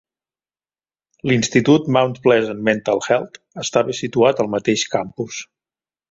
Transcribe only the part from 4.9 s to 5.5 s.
campus.